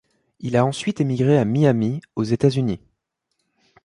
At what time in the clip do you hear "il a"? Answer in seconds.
0.39-0.65